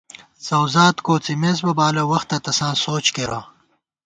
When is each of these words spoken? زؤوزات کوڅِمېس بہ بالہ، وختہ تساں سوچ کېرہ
زؤوزات 0.45 0.95
کوڅِمېس 1.05 1.57
بہ 1.65 1.73
بالہ، 1.77 2.03
وختہ 2.11 2.37
تساں 2.43 2.73
سوچ 2.83 3.05
کېرہ 3.15 3.41